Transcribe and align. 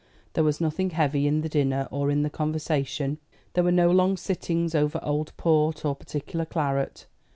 There 0.33 0.43
was 0.43 0.59
nothing 0.59 0.89
heavy 0.89 1.27
in 1.27 1.41
the 1.41 1.47
dinner 1.47 1.87
or 1.91 2.09
in 2.09 2.23
the 2.23 2.29
conversation; 2.31 3.19
there 3.53 3.63
were 3.63 3.71
no 3.71 3.91
long 3.91 4.17
sittings 4.17 4.73
over 4.73 4.99
old 5.03 5.31
port 5.37 5.85
or 5.85 5.95
particular 5.95 6.43
claret. 6.43 7.05